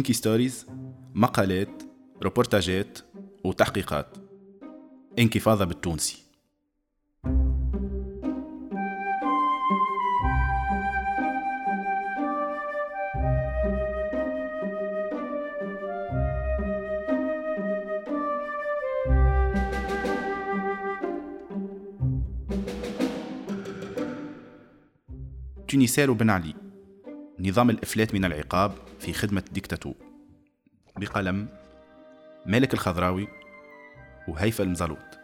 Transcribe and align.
إنكي 0.00 0.12
ستوريز 0.12 0.66
مقالات 1.14 1.82
روبورتاجات 2.22 2.98
وتحقيقات. 3.44 4.16
انكفاضة 5.18 5.64
بالتونسي. 5.64 6.22
Tunisair 25.68 26.12
بن 26.12 26.30
علي. 26.30 26.59
نظام 27.42 27.70
الإفلات 27.70 28.14
من 28.14 28.24
العقاب 28.24 28.72
في 28.98 29.12
خدمة 29.12 29.44
الديكتاتور 29.48 29.94
بقلم 30.96 31.48
مالك 32.46 32.74
الخضراوي 32.74 33.28
وهيفا 34.28 34.64
المزلوط 34.64 35.18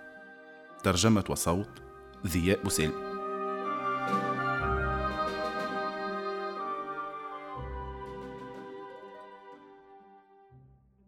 ترجمة 0.85 1.25
وصوت 1.29 1.83
ضياء 2.27 2.63
بوسيل. 2.63 2.91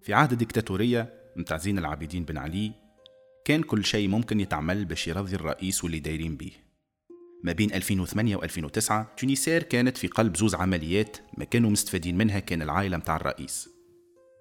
في 0.03 0.15
عهد 0.15 0.33
الديكتاتورية 0.33 1.13
متاع 1.37 1.57
زين 1.57 1.79
العابدين 1.79 2.25
بن 2.25 2.39
علي 2.39 2.73
كان 3.45 3.63
كل 3.63 3.85
شيء 3.85 4.09
ممكن 4.09 4.41
يتعمل 4.41 4.85
باش 4.85 5.09
يرضي 5.09 5.37
الرئيس 5.37 5.85
واللي 5.85 6.01
دايرين 6.01 6.37
بيه. 6.37 6.68
ما 7.43 7.53
بين 7.53 7.73
2008 7.73 8.37
و 8.37 8.43
2009 8.43 9.15
تونيسير 9.17 9.63
كانت 9.63 9.97
في 9.97 10.07
قلب 10.07 10.37
زوز 10.37 10.55
عمليات 10.55 11.17
ما 11.39 11.45
كانوا 11.45 11.71
مستفادين 11.71 12.19
منها 12.19 12.39
كان 12.39 12.63
العائلة 12.63 12.97
متاع 12.97 13.17
الرئيس. 13.17 13.69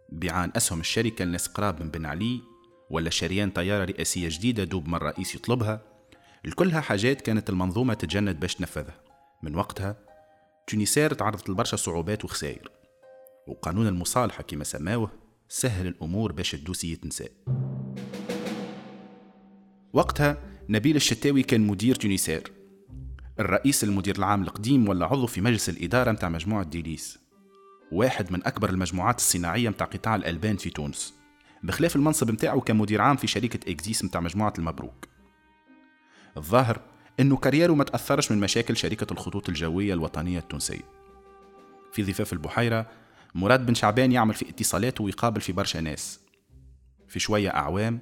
بيعان 0.09 0.51
أسهم 0.55 0.79
الشركة 0.79 1.25
لناس 1.25 1.47
قراب 1.47 1.81
من 1.81 1.91
بن 1.91 2.05
علي 2.05 2.41
ولا 2.89 3.09
شريان 3.09 3.49
طيارة 3.49 3.85
رئاسية 3.85 4.29
جديدة 4.31 4.63
دوب 4.63 4.87
ما 4.87 4.97
الرئيس 4.97 5.35
يطلبها 5.35 5.81
الكلها 6.45 6.81
حاجات 6.81 7.21
كانت 7.21 7.49
المنظومة 7.49 7.93
تتجند 7.93 8.39
باش 8.39 8.55
تنفذها. 8.55 9.01
من 9.43 9.55
وقتها 9.55 9.97
تونيسير 10.67 11.13
تعرضت 11.13 11.49
لبرشا 11.49 11.77
صعوبات 11.77 12.25
وخسائر 12.25 12.71
وقانون 13.47 13.87
المصالحة 13.87 14.43
كما 14.43 14.63
سماوه 14.63 15.11
سهل 15.49 15.87
الأمور 15.87 16.31
باش 16.31 16.53
الدوسية 16.53 16.95
تنسى 16.95 17.29
وقتها 19.93 20.37
نبيل 20.69 20.95
الشتاوي 20.95 21.43
كان 21.43 21.61
مدير 21.61 21.95
تونيسير. 21.95 22.56
الرئيس 23.39 23.83
المدير 23.83 24.17
العام 24.17 24.43
القديم 24.43 24.89
ولا 24.89 25.05
عضو 25.05 25.27
في 25.27 25.41
مجلس 25.41 25.69
الإدارة 25.69 26.11
متاع 26.11 26.29
مجموعة 26.29 26.63
ديليس. 26.63 27.19
واحد 27.91 28.31
من 28.31 28.47
أكبر 28.47 28.69
المجموعات 28.69 29.17
الصناعية 29.17 29.69
متاع 29.69 29.87
قطاع 29.87 30.15
الألبان 30.15 30.57
في 30.57 30.69
تونس. 30.69 31.13
بخلاف 31.63 31.95
المنصب 31.95 32.31
متاعه 32.31 32.59
كمدير 32.59 33.01
عام 33.01 33.15
في 33.15 33.27
شركة 33.27 33.71
إكزيس 33.71 34.03
متاع 34.03 34.21
مجموعة 34.21 34.53
المبروك. 34.59 35.07
الظاهر 36.37 36.81
أنه 37.19 37.37
كاريره 37.37 37.73
ما 37.73 37.83
تأثرش 37.83 38.31
من 38.31 38.39
مشاكل 38.39 38.77
شركة 38.77 39.13
الخطوط 39.13 39.49
الجوية 39.49 39.93
الوطنية 39.93 40.39
التونسية. 40.39 40.85
في 41.91 42.03
ضفاف 42.03 42.33
البحيرة 42.33 42.87
مراد 43.35 43.65
بن 43.65 43.73
شعبان 43.73 44.11
يعمل 44.11 44.33
في 44.33 44.49
اتصالات 44.49 45.01
ويقابل 45.01 45.41
في 45.41 45.51
برشا 45.51 45.77
ناس. 45.77 46.19
في 47.07 47.19
شوية 47.19 47.49
أعوام 47.49 47.99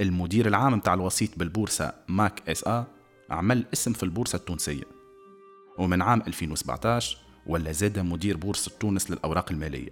المدير 0.00 0.46
العام 0.48 0.72
متاع 0.72 0.94
الوسيط 0.94 1.38
بالبورصة 1.38 1.92
MAC 2.08 2.48
SA 2.48 2.95
عمل 3.30 3.64
اسم 3.72 3.92
في 3.92 4.02
البورصة 4.02 4.36
التونسية. 4.36 4.84
ومن 5.78 6.02
عام 6.02 6.22
2017 6.26 7.18
ولا 7.46 7.72
زاد 7.72 7.98
مدير 7.98 8.36
بورصة 8.36 8.72
تونس 8.80 9.10
للأوراق 9.10 9.52
المالية. 9.52 9.90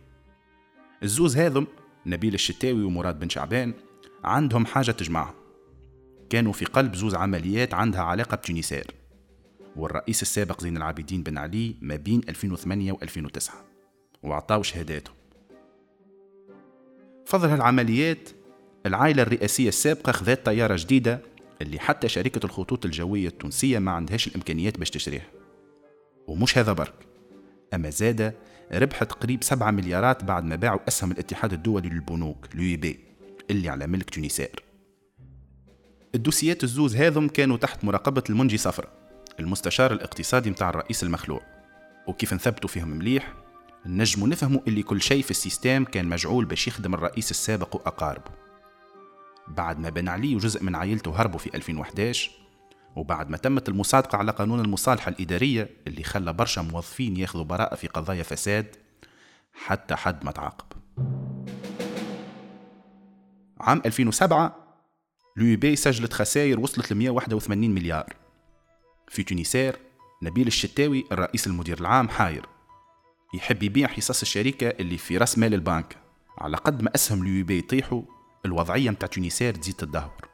الزوز 1.02 1.36
هذم 1.36 1.66
نبيل 2.06 2.34
الشتاوي 2.34 2.84
ومراد 2.84 3.20
بن 3.20 3.28
شعبان 3.28 3.74
عندهم 4.24 4.66
حاجة 4.66 4.90
تجمعهم. 4.90 5.34
كانوا 6.30 6.52
في 6.52 6.64
قلب 6.64 6.94
زوز 6.94 7.14
عمليات 7.14 7.74
عندها 7.74 8.00
علاقة 8.00 8.36
ب 8.36 8.42
Tunisair 8.42 8.86
والرئيس 9.76 10.22
السابق 10.22 10.60
زين 10.60 10.76
العابدين 10.76 11.22
بن 11.22 11.38
علي 11.38 11.76
ما 11.80 11.96
بين 11.96 12.20
2008 12.28 12.92
و 12.92 12.98
2009 13.02 13.54
وعطاو 14.22 14.62
شهاداتهم. 14.62 15.16
فضل 17.26 17.48
هالعمليات 17.48 18.28
العائلة 18.86 19.22
الرئاسية 19.22 19.68
السابقة 19.68 20.12
خذت 20.12 20.46
طيارة 20.46 20.76
جديدة 20.78 21.33
اللي 21.64 21.78
حتى 21.78 22.08
شركة 22.08 22.44
الخطوط 22.46 22.84
الجوية 22.84 23.28
التونسية 23.28 23.78
ما 23.78 23.90
عندهاش 23.90 24.26
الإمكانيات 24.26 24.78
باش 24.78 24.90
تشتريها. 24.90 25.26
ومش 26.26 26.58
هذا 26.58 26.72
برك. 26.72 26.94
أما 27.74 27.90
زادة 27.90 28.34
ربحت 28.72 29.12
قريب 29.12 29.44
7 29.44 29.70
مليارات 29.70 30.24
بعد 30.24 30.44
ما 30.44 30.56
باعوا 30.56 30.80
أسهم 30.88 31.10
الاتحاد 31.10 31.52
الدولي 31.52 31.88
للبنوك 31.88 32.56
بي 32.56 32.98
اللي 33.50 33.68
على 33.68 33.86
ملك 33.86 34.10
تونسير 34.10 34.64
الدوسيات 36.14 36.64
الزوز 36.64 36.96
هذم 36.96 37.28
كانوا 37.28 37.56
تحت 37.56 37.84
مراقبة 37.84 38.22
المنجي 38.30 38.56
صفرة 38.56 38.88
المستشار 39.40 39.92
الاقتصادي 39.92 40.50
متاع 40.50 40.70
الرئيس 40.70 41.02
المخلوع. 41.02 41.40
وكيف 42.06 42.34
نثبتوا 42.34 42.68
فيهم 42.68 42.88
مليح؟ 42.88 43.34
نجموا 43.86 44.28
نفهموا 44.28 44.60
اللي 44.68 44.82
كل 44.82 45.02
شيء 45.02 45.22
في 45.22 45.30
السيستام 45.30 45.84
كان 45.84 46.08
مجعول 46.08 46.44
باش 46.44 46.68
يخدم 46.68 46.94
الرئيس 46.94 47.30
السابق 47.30 47.76
وأقاربه. 47.76 48.43
بعد 49.48 49.78
ما 49.78 49.88
بن 49.88 50.08
علي 50.08 50.34
وجزء 50.34 50.62
من 50.62 50.74
عائلته 50.74 51.20
هربوا 51.20 51.38
في 51.38 51.54
2011 51.54 52.30
وبعد 52.96 53.30
ما 53.30 53.36
تمت 53.36 53.68
المصادقة 53.68 54.18
على 54.18 54.32
قانون 54.32 54.60
المصالحة 54.60 55.08
الإدارية 55.08 55.70
اللي 55.86 56.02
خلى 56.02 56.32
برشا 56.32 56.60
موظفين 56.60 57.16
ياخذوا 57.16 57.44
براءة 57.44 57.74
في 57.74 57.86
قضايا 57.86 58.22
فساد 58.22 58.76
حتى 59.52 59.96
حد 59.96 60.24
ما 60.24 60.30
تعاقب. 60.30 60.66
عام 63.60 63.82
2007 63.86 64.56
بي 65.36 65.76
سجلت 65.76 66.12
خسائر 66.12 66.60
وصلت 66.60 66.92
ل 66.92 66.94
181 66.94 67.70
مليار. 67.70 68.16
في 69.08 69.22
Tunisair 69.22 69.76
نبيل 70.22 70.46
الشتاوي 70.46 71.04
الرئيس 71.12 71.46
المدير 71.46 71.80
العام 71.80 72.08
حاير. 72.08 72.46
يحب 73.34 73.62
يبيع 73.62 73.88
حصص 73.88 74.20
الشركة 74.20 74.68
اللي 74.68 74.98
في 74.98 75.18
رأس 75.18 75.38
مال 75.38 75.54
البنك. 75.54 75.96
على 76.38 76.56
قد 76.56 76.82
ما 76.82 76.94
أسهم 76.94 77.42
بي 77.42 77.58
يطيحوا 77.58 78.02
الوضعية 78.46 78.90
متاع 78.90 79.08
Tunisair 79.08 79.54
تزيد 79.54 79.74
تدهور. 79.74 80.28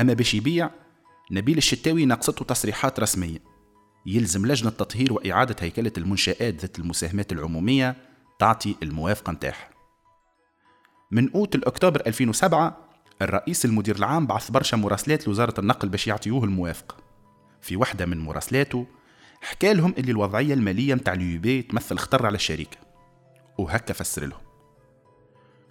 أما 0.00 0.12
باش 0.12 0.34
يبيع 0.34 0.70
نبيل 1.30 1.58
الشتاوي 1.58 2.04
ناقصته 2.04 2.44
تصريحات 2.44 3.00
رسمية. 3.00 3.38
يلزم 4.06 4.46
لجنة 4.46 4.70
تطهير 4.70 5.12
وإعادة 5.12 5.56
هيكلة 5.60 5.92
المنشآت 5.98 6.54
ذات 6.60 6.78
المساهمات 6.78 7.32
العمومية 7.32 7.96
تعطي 8.38 8.76
الموافقة 8.82 9.32
نتاعها. 9.32 9.70
من 11.10 11.32
أوت 11.32 11.54
الأكتوبر 11.54 12.02
2007 12.06 12.88
الرئيس 13.22 13.64
المدير 13.64 13.96
العام 13.96 14.26
بعث 14.26 14.50
برشا 14.50 14.76
مراسلات 14.76 15.26
لوزارة 15.26 15.60
النقل 15.60 15.88
باش 15.88 16.06
يعطيوه 16.06 16.44
الموافقة. 16.44 16.96
في 17.60 17.76
واحدة 17.76 18.06
من 18.06 18.18
مراسلاته 18.18 18.86
حكى 19.40 19.74
لهم 19.74 19.94
اللي 19.98 20.12
الوضعية 20.12 20.54
المالية 20.54 20.94
متاع 20.94 21.14
اليوبي 21.14 21.62
تمثل 21.62 21.98
خطر 21.98 22.26
على 22.26 22.34
الشركة. 22.34 22.76
وهكا 23.58 23.94
فسر 23.94 24.26
لهم. 24.26 24.49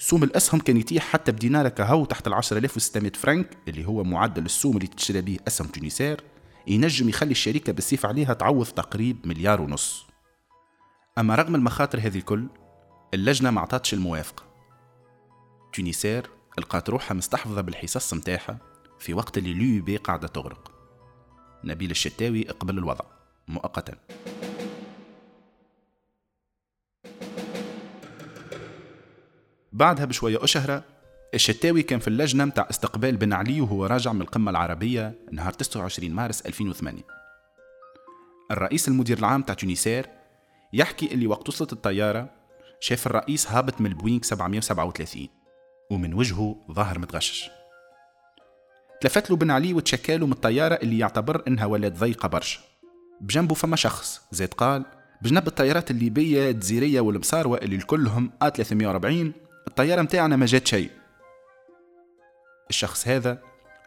سوم 0.02 0.24
الأسهم 0.24 0.60
كان 0.60 0.78
يتيح 0.78 1.04
حتى 1.04 1.32
بدينار 1.32 1.70
كهو 1.70 2.06
تحت 2.06 2.28
ال 2.28 2.34
10600 2.34 3.12
فرنك 3.12 3.58
اللي 3.68 3.86
هو 3.86 4.04
معدل 4.04 4.46
السوم 4.46 4.78
اللي 4.78 4.88
تشترى 4.88 5.22
به 5.22 5.40
أسهم 5.48 5.68
تونيسير. 5.68 6.24
ينجم 6.68 7.10
يخلي 7.10 7.32
الشركة 7.32 7.74
بالسيف 7.74 8.06
عليها 8.06 8.34
تعوض 8.34 8.66
تقريب 8.66 9.28
مليار 9.28 9.62
ونص. 9.62 10.06
أما 11.18 11.36
رغم 11.36 11.56
المخاطر 11.56 12.00
هذه 12.00 12.18
الكل 12.18 12.48
اللجنة 13.14 13.52
ما 13.52 13.62
عطاتش 13.62 13.94
الموافقة 13.94 14.44
تونيسير 15.74 16.30
لقات 16.58 16.90
روحها 16.90 17.16
مستحفظة 17.16 17.62
بالحصص 17.62 18.14
متاعها 18.14 18.58
في 19.00 19.14
وقت 19.14 19.38
اللي 19.38 19.54
ليو 19.54 19.84
بي 19.84 19.98
قاعدة 19.98 20.28
تغرق. 20.28 20.72
نبيل 21.64 21.92
الشتاوي 21.92 22.50
اقبل 22.50 22.78
الوضع. 22.78 23.06
مؤقتا. 23.48 23.96
بعدها 29.72 30.06
بشوية 30.06 30.44
أشهرة 30.44 30.84
الشتاوي 31.34 31.84
كان 31.84 32.00
في 32.00 32.08
اللجنة 32.08 32.46
متاع 32.46 32.68
استقبال 32.70 33.18
بن 33.18 33.34
علي 33.34 33.62
وهو 33.62 33.86
راجع 33.86 34.14
من 34.14 34.22
القمة 34.22 34.52
العربية 34.52 35.14
نهار 35.32 35.54
29 35.54 36.12
مارس 36.12 36.42
2008 36.42 37.02
الرئيس 38.52 38.88
المدير 38.88 39.18
العام 39.18 39.42
تاع 39.42 39.56
تونيسير 39.56 40.06
يحكي 40.74 41.14
اللي 41.14 41.28
وقت 41.28 41.50
وصلت 41.50 41.74
الطيارة 41.74 42.30
شاف 42.80 43.08
الرئيس 43.08 43.52
هابط 43.52 43.82
من 43.82 43.88
البوينغ 43.92 44.22
737 44.22 45.28
ومن 45.92 46.14
وجهه 46.14 46.56
ظاهر 46.72 47.00
متغشش. 47.00 47.50
تلفت 49.02 49.30
له 49.30 49.36
بن 49.36 49.52
علي 49.52 49.74
وتشكاله 49.74 50.26
من 50.26 50.32
الطيارة 50.32 50.76
اللي 50.76 51.00
يعتبر 51.00 51.44
إنها 51.48 51.66
ولات 51.66 51.94
ضيقة 51.98 52.28
برشا. 52.28 52.60
بجنبه 53.22 53.56
فما 53.56 53.76
شخص 53.76 54.22
زيد 54.32 54.54
قال 54.54 54.86
بجنب 55.22 55.48
الطيارات 55.48 55.92
الليبية 55.92 56.50
الجزيرية 56.50 57.02
والمصاروة 57.02 57.58
اللي 57.58 57.76
الكلهم 57.76 58.32
آ 58.42 58.50
340 58.50 59.34
الطيارة 59.70 60.02
متاعنا 60.02 60.36
ما 60.36 60.46
جات 60.46 60.68
شيء. 60.68 60.92
الشخص 62.70 63.08
هذا 63.08 63.42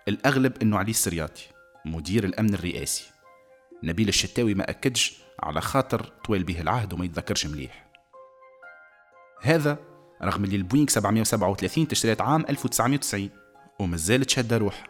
الأغلب 0.08 0.62
أنه 0.62 0.78
علي 0.78 0.90
السرياطي 0.90 1.42
مدير 1.84 2.24
الأمن 2.24 2.54
الرئاسي. 2.54 3.04
نبيل 3.82 4.08
الشتاوي 4.08 4.54
ما 4.54 4.70
أكدش 4.70 5.18
على 5.42 5.60
خاطر 5.60 6.12
طويل 6.24 6.44
به 6.44 6.60
العهد 6.60 6.92
وما 6.92 7.04
يتذكرش 7.04 7.46
مليح. 7.46 7.86
هذا 9.42 9.78
رغم 10.22 10.44
اللي 10.44 10.56
البوينغ 10.56 10.88
737 10.88 11.88
تشريت 11.88 12.20
عام 12.20 12.44
1990 12.48 13.30
ومازالت 13.78 14.30
شادة 14.30 14.56
روح. 14.56 14.86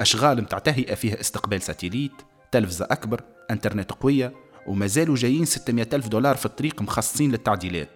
أشغال 0.00 0.42
متاع 0.42 0.58
تهيئة 0.58 0.94
فيها 0.94 1.20
استقبال 1.20 1.62
satellite 1.62 2.12
تلفزة 2.52 2.86
أكبر 2.90 3.20
إنترنت 3.50 3.92
قوية 3.92 4.32
ومازالوا 4.66 5.16
جايين 5.16 5.44
600 5.44 5.88
ألف 5.92 6.08
دولار 6.08 6.36
في 6.36 6.46
الطريق 6.46 6.82
مخصصين 6.82 7.30
للتعديلات. 7.30 7.88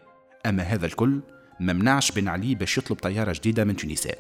أما 0.47 0.63
هذا 0.63 0.87
الكل 0.87 1.21
ممنعش 1.61 2.13
بن 2.13 2.29
علي 2.29 2.55
باش 2.55 2.79
يطلب 2.79 2.99
طيارة 2.99 3.33
جديدة 3.33 3.65
من 3.65 3.77
تونسان 3.77 4.19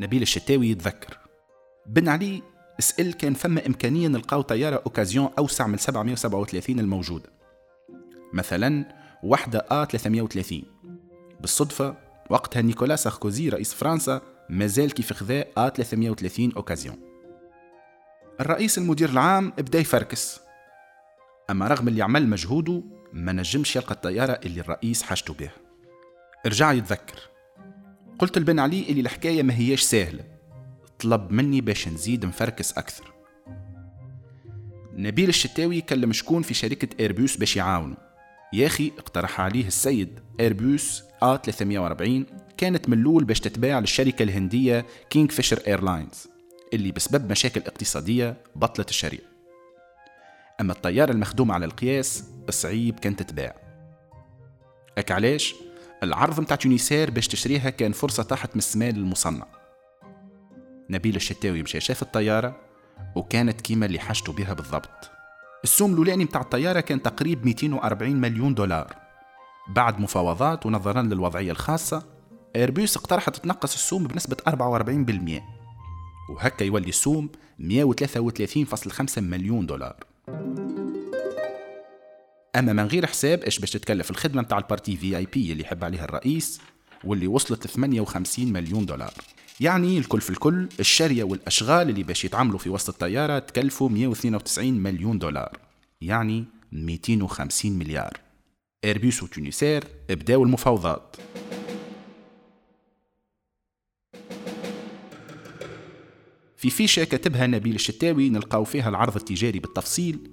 نبيل 0.00 0.22
الشتاوي 0.22 0.70
يتذكر. 0.70 1.18
بن 1.86 2.08
علي 2.08 2.42
سأل 2.78 3.14
كان 3.14 3.34
فما 3.34 3.66
إمكانية 3.66 4.08
نلقاو 4.08 4.42
طيارة 4.42 4.82
أوكازيون 4.86 5.28
أوسع 5.38 5.66
من 5.66 5.76
737 5.76 6.78
الموجودة. 6.78 7.28
مثلا 8.32 8.84
واحدة 9.22 9.58
آ 9.70 9.84
330 9.84 10.62
بالصدفة 11.40 11.96
وقتها 12.30 12.62
نيكولا 12.62 12.96
ساركوزي 12.96 13.48
رئيس 13.48 13.74
فرنسا 13.74 14.20
مازال 14.50 14.94
كيف 14.94 15.12
خذا 15.12 15.44
آ 15.58 15.68
330 15.68 16.52
أوكازيون. 16.56 16.96
الرئيس 18.40 18.78
المدير 18.78 19.08
العام 19.10 19.50
بدا 19.50 19.78
يفركس 19.78 20.40
أما 21.50 21.68
رغم 21.68 21.88
اللي 21.88 22.02
عمل 22.02 22.28
مجهوده 22.28 22.82
ما 23.12 23.32
نجمش 23.32 23.76
يلقى 23.76 23.94
الطيارة 23.94 24.40
اللي 24.44 24.60
الرئيس 24.60 25.02
حاجته 25.02 25.34
بها 25.34 25.52
رجع 26.46 26.72
يتذكر. 26.72 27.18
قلت 28.18 28.38
لبن 28.38 28.58
علي 28.58 28.86
اللي 28.88 29.00
الحكاية 29.00 29.42
ما 29.42 29.54
هياش 29.58 29.80
سهلة. 29.80 30.24
طلب 30.98 31.30
مني 31.30 31.60
باش 31.60 31.88
نزيد 31.88 32.24
نفركس 32.24 32.72
أكثر. 32.72 33.12
نبيل 34.92 35.28
الشتاوي 35.28 35.80
كلم 35.80 36.12
شكون 36.12 36.42
في 36.42 36.54
شركة 36.54 36.88
Airbus 37.00 37.36
باش 37.36 37.56
يعاونوا 37.56 37.96
يا 38.52 38.66
أخي 38.66 38.92
اقترح 38.98 39.40
عليه 39.40 39.66
السيد 39.66 40.20
Airbus 40.40 41.02
A 41.22 41.36
340 41.36 42.26
كانت 42.56 42.88
من 42.88 42.98
الأول 43.00 43.24
باش 43.24 43.40
تتباع 43.40 43.78
للشركة 43.78 44.22
الهندية 44.22 44.86
Kingfisher 45.10 45.60
Airlines 45.66 46.28
اللي 46.72 46.92
بسبب 46.92 47.30
مشاكل 47.30 47.60
اقتصادية 47.60 48.36
بطلت 48.56 48.90
الشريعة. 48.90 49.37
أما 50.60 50.72
الطيارة 50.72 51.12
المخدومة 51.12 51.54
على 51.54 51.64
القياس 51.64 52.24
صعيب 52.50 52.98
كانت 52.98 53.22
تتباع. 53.22 53.54
أك 54.98 55.12
علاش؟ 55.12 55.54
العرض 56.02 56.40
متاع 56.40 56.56
تونيسير 56.56 57.10
باش 57.10 57.28
تشريها 57.28 57.70
كان 57.70 57.92
فرصة 57.92 58.22
طاحت 58.22 58.50
من 58.54 58.58
السماء 58.58 58.90
للمصنع 58.90 59.46
نبيل 60.90 61.16
الشتاوي 61.16 61.62
مشى 61.62 61.80
شاف 61.80 62.02
الطيارة 62.02 62.56
وكانت 63.16 63.60
كيما 63.60 63.86
اللي 63.86 63.98
حاجته 63.98 64.32
بها 64.32 64.54
بالضبط. 64.54 65.10
السوم 65.64 65.92
الأولاني 65.92 66.24
متاع 66.24 66.40
الطيارة 66.40 66.80
كان 66.80 67.02
تقريب 67.02 67.46
240 67.46 68.16
مليون 68.16 68.54
دولار. 68.54 68.96
بعد 69.68 70.00
مفاوضات 70.00 70.66
ونظرا 70.66 71.02
للوضعية 71.02 71.50
الخاصة 71.50 72.02
Airbus 72.56 72.96
اقترحت 72.96 73.36
تنقص 73.36 73.74
السوم 73.74 74.06
بنسبة 74.06 74.36
44% 74.48 75.42
وهكا 76.30 76.64
يولي 76.64 76.88
السوم 76.88 77.30
133.5 77.58 79.18
مليون 79.18 79.66
دولار. 79.66 80.07
أما 82.56 82.72
من 82.72 82.86
غير 82.86 83.06
حساب 83.06 83.42
إيش 83.42 83.58
باش 83.58 83.70
تتكلف 83.70 84.10
الخدمة 84.10 84.42
نتاع 84.42 84.58
ال 84.58 84.63
partie 84.63 84.96
VIP 84.96 85.52
اللي 85.52 85.62
يحب 85.62 85.84
عليها 85.84 86.04
الرئيس 86.04 86.60
واللي 87.04 87.26
وصلت 87.26 87.66
ل 87.66 87.68
58 87.68 88.52
مليون 88.52 88.86
دولار. 88.86 89.12
يعني 89.60 89.98
الكل 89.98 90.20
في 90.20 90.30
الكل 90.30 90.68
الشرية 90.80 91.24
والأشغال 91.24 91.88
اللي 91.90 92.02
باش 92.02 92.24
يتعملوا 92.24 92.58
في 92.58 92.70
وسط 92.70 92.88
الطيارة 92.88 93.38
تكلفوا 93.38 93.88
192 93.88 94.74
مليون 94.74 95.18
دولار. 95.18 95.58
يعني 96.00 96.44
250 96.72 97.72
مليار. 97.72 98.20
Airbus 98.84 99.22
و 99.22 99.29
Tunisair 99.29 99.84
بداوا 100.10 100.44
المفاوضات. 100.44 101.16
في 106.58 106.70
فيشة 106.70 107.04
كتبها 107.04 107.46
نبيل 107.46 107.74
الشتاوي 107.74 108.28
نلقاو 108.28 108.64
فيها 108.64 108.88
العرض 108.88 109.16
التجاري 109.16 109.58
بالتفصيل. 109.58 110.30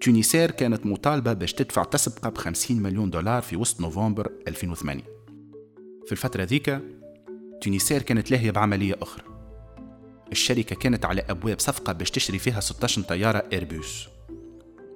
Tunisair 0.00 0.50
كانت 0.50 0.86
مطالبة 0.86 1.32
باش 1.32 1.52
تدفع 1.52 1.84
تسبقة 1.84 2.30
ب 2.30 2.38
50 2.38 2.76
مليون 2.76 3.10
دولار 3.10 3.42
في 3.42 3.56
وسط 3.56 3.80
نوفمبر 3.80 4.32
2008 4.48 5.02
في 6.06 6.12
الفترة 6.12 6.42
ذيك 6.42 6.80
Tunisair 7.62 8.02
كانت 8.02 8.30
لاهية 8.30 8.50
بعملية 8.50 8.96
أخرى. 9.02 9.24
الشركة 10.32 10.76
كانت 10.76 11.04
على 11.04 11.20
أبواب 11.28 11.60
صفقة 11.60 11.92
باش 11.92 12.10
تشتري 12.10 12.38
فيها 12.38 12.60
16 12.60 13.02
طيارة 13.02 13.44
Airbus 13.52 14.08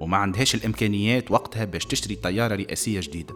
وما 0.00 0.17
عندهاش 0.17 0.55
الإمكانيات 0.55 1.31
وقتها 1.31 1.65
باش 1.65 1.87
تشتري 1.87 2.15
طيارة 2.15 2.55
رئاسية 2.55 3.00
جديدة. 3.00 3.35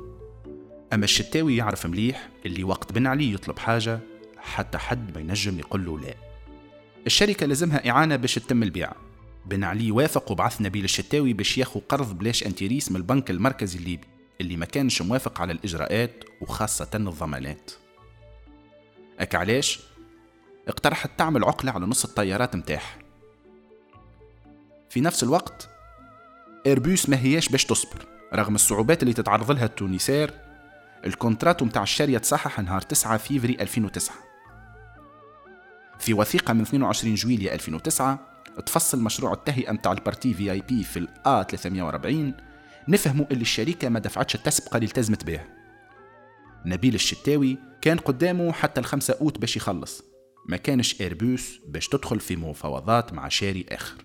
أما 0.93 1.05
الشتاوي 1.05 1.57
يعرف 1.57 1.87
مليح 1.87 2.31
اللي 2.47 2.65
وقت 2.65 2.93
بن 2.93 3.07
علي 3.07 3.33
يطلب 3.33 3.59
حاجة 3.59 4.01
حتى 4.37 4.79
حد 4.79 5.15
ما 5.15 5.21
ينجم 5.21 5.59
يقول 5.59 5.87
له 5.87 5.99
لا. 6.01 6.28
الشركة 7.07 7.47
لازمها 7.47 7.91
إعانة 7.91 8.17
باش 8.17 8.35
تتم 8.35 8.63
البيع. 8.63 8.93
بن 9.47 9.65
علي 9.65 9.91
وافق 9.91 10.33
وبعث 10.33 10.61
نبيل 10.61 10.85
الشتاوي 10.85 11.33
باش 11.33 11.59
ياخو 11.59 11.81
قرض 11.89 12.19
بلاش 12.19 12.47
أنتيريس 12.47 12.91
من 12.91 12.97
البنك 12.97 13.31
المركزي 13.31 13.79
الليبي 13.79 14.07
اللي 14.41 14.57
ما 14.57 14.67
كانش 14.67 15.03
موافق 15.03 15.41
على 15.41 15.53
الإجراءات 15.53 16.25
وخاصة 16.41 16.89
الضمانات. 16.95 17.71
أك 19.19 19.35
علاش؟ 19.35 19.81
اقترحت 20.69 21.11
تعمل 21.19 21.45
عقلة 21.45 21.73
على 21.73 21.87
نص 21.87 22.05
الطيارات 22.05 22.57
متاعها 22.57 22.99
في 24.91 25.01
نفس 25.01 25.23
الوقت 25.23 25.69
Airbus 26.67 27.09
ما 27.09 27.19
هياش 27.23 27.49
باش 27.49 27.65
تصبر 27.65 28.07
رغم 28.35 28.55
الصعوبات 28.55 29.03
اللي 29.03 29.15
تتعرض 29.15 29.51
لها 29.51 29.65
ال 29.65 29.72
Tunisair 29.72 30.31
الكونتراتو 31.07 31.65
متاع 31.65 31.83
الشارية 31.83 32.19
تصحح 32.19 32.61
نهار 32.61 32.81
9 32.81 33.17
فيفري 33.17 33.57
2009 33.61 34.15
في 35.99 36.15
وثيقة 36.15 36.53
من 36.53 36.61
22 36.61 37.15
جويلية 37.15 37.55
2009 37.55 38.29
تفصل 38.67 39.03
مشروع 39.03 39.33
التهيئة 39.33 39.73
متاع 39.73 39.93
ال 39.93 39.97
partie 39.97 40.22
VIP 40.22 40.35
في 40.35 40.53
ال 40.53 41.43
A340 41.43 42.35
نفهموا 42.89 43.27
اللي 43.31 43.43
الشركة 43.43 43.89
ما 43.89 43.99
دفعتش 43.99 44.35
التسبقة 44.35 44.77
اللي 44.77 44.87
التزمت 44.87 45.25
بها 45.25 45.47
نبيل 46.67 46.95
الشتاوي 46.95 47.59
كان 47.83 47.99
قدامه 47.99 48.53
حتى 48.53 48.81
الخمسة 48.81 49.15
أوت 49.21 49.39
باش 49.39 49.57
يخلص. 49.57 50.03
ما 50.49 50.57
كانش 50.57 51.01
إيربوس 51.01 51.61
باش 51.67 51.89
تدخل 51.89 52.21
في 52.21 52.37
مفاوضات 52.37 53.13
مع 53.13 53.29
شاري 53.29 53.67
آخر. 53.69 54.05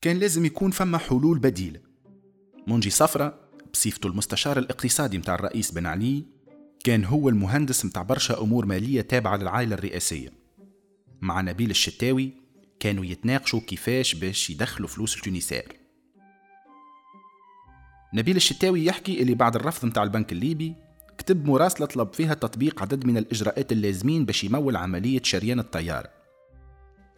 كان 0.00 0.18
لازم 0.18 0.44
يكون 0.44 0.70
فما 0.70 0.98
حلول 0.98 1.38
بديلة. 1.38 1.80
منجي 2.66 2.90
صفرة 2.90 3.40
بصفته 3.72 4.06
المستشار 4.06 4.58
الاقتصادي 4.58 5.18
متاع 5.18 5.34
الرئيس 5.34 5.70
بن 5.70 5.86
علي 5.86 6.24
كان 6.88 7.04
هو 7.04 7.28
المهندس 7.28 7.84
متاع 7.84 8.02
برشا 8.02 8.40
أمور 8.40 8.66
مالية 8.66 9.00
تابعة 9.00 9.36
للعائلة 9.36 9.74
الرئاسية. 9.74 10.32
مع 11.20 11.40
نبيل 11.40 11.70
الشتاوي 11.70 12.30
كانوا 12.80 13.04
يتناقشوا 13.04 13.60
كيفاش 13.60 14.14
باش 14.14 14.50
يدخلوا 14.50 14.88
فلوس 14.88 15.16
التونيسير 15.16 15.76
نبيل 18.14 18.36
الشتاوي 18.36 18.84
يحكي 18.84 19.22
اللي 19.22 19.34
بعد 19.34 19.56
الرفض 19.56 19.86
متاع 19.86 20.02
البنك 20.02 20.32
الليبي 20.32 20.74
كتب 21.18 21.46
مراسلة 21.46 21.86
طلب 21.86 22.12
فيها 22.12 22.34
تطبيق 22.34 22.82
عدد 22.82 23.06
من 23.06 23.16
الإجراءات 23.16 23.72
اللازمين 23.72 24.24
باش 24.24 24.44
يمول 24.44 24.76
عملية 24.76 25.22
شريان 25.22 25.58
الطيارة 25.58 26.10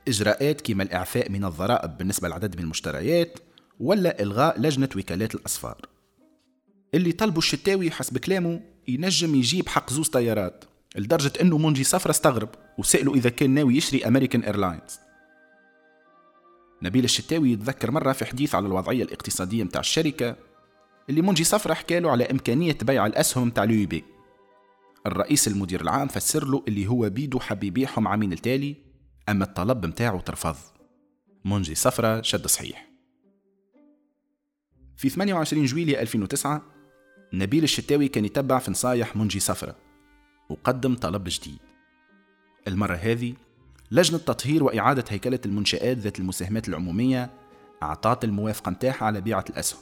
إجراءات 0.09 0.61
كما 0.61 0.83
الإعفاء 0.83 1.31
من 1.31 1.45
الضرائب 1.45 1.99
بالنسبة 1.99 2.29
لعدد 2.29 2.57
من 2.57 2.63
المشتريات 2.63 3.39
ولا 3.81 4.23
إلغاء 4.23 4.61
لجنة 4.61 4.89
وكالات 4.97 5.35
الأسفار. 5.35 5.87
اللي 6.95 7.13
طلبوا 7.13 7.39
الشتاوي 7.39 7.91
حسب 7.91 8.19
كلامه 8.19 8.70
ينجم 8.95 9.35
يجيب 9.35 9.69
حق 9.69 9.91
زوز 9.91 10.09
طيارات 10.09 10.65
لدرجة 10.97 11.33
أنه 11.41 11.59
منجي 11.59 11.85
صفرة 11.85 12.11
استغرب 12.11 12.49
وسأله 12.79 13.15
إذا 13.15 13.31
كان 13.31 13.51
ناوي 13.51 13.77
يشري 13.77 14.07
أمريكان 14.07 14.43
إيرلاينز 14.43 14.99
نبيل 16.83 17.05
الشتاوي 17.05 17.53
يتذكر 17.53 17.91
مرة 17.91 18.13
في 18.13 18.25
حديث 18.25 18.55
على 18.55 18.67
الوضعية 18.67 19.03
الاقتصادية 19.03 19.65
متاع 19.65 19.81
الشركة 19.81 20.37
اللي 21.11 21.23
منجي 21.23 21.45
صفرة 21.45 21.75
حكى 21.75 22.01
له 22.01 22.11
على 22.11 22.25
إمكانية 22.25 22.79
بيع 22.83 23.07
الأسهم 23.07 23.47
متاع 23.47 23.65
اليو 23.65 23.89
بي. 23.89 24.05
الرئيس 25.07 25.49
المدير 25.49 25.81
العام 25.81 26.09
فسر 26.09 26.45
له 26.45 26.65
اللي 26.69 26.87
هو 26.87 27.11
بيدو 27.11 27.41
حب 27.41 27.65
يبيعهم 27.65 28.09
عامين 28.09 28.33
التالي 28.33 28.77
أما 29.29 29.45
الطلب 29.45 29.87
متاعه 29.87 30.21
ترفض. 30.21 30.57
منجي 31.45 31.75
صفرة 31.75 32.23
شد 32.23 32.47
صحيح. 32.47 32.91
في 34.97 35.09
28 35.09 35.65
جويلية 35.65 36.01
2009 36.01 36.63
نبيل 37.33 37.65
الشتاوي 37.65 38.09
كان 38.09 38.25
يتبع 38.25 38.59
في 38.59 38.71
نصايح 38.71 39.17
منجي 39.17 39.41
صفرة 39.41 39.77
وقدم 40.49 40.95
طلب 40.95 41.25
جديد. 41.25 41.59
المرة 42.69 42.95
هذه 42.95 43.35
لجنة 43.91 44.19
تطهير 44.19 44.65
وإعادة 44.65 45.05
هيكلة 45.09 45.41
المنشآت 45.47 45.97
ذات 45.97 46.21
المساهمات 46.21 46.69
العمومية 46.69 47.31
أعطت 47.83 48.25
الموافقة 48.25 48.71
متاعها 48.71 49.05
على 49.05 49.21
بيعة 49.21 49.45
الأسهم. 49.51 49.81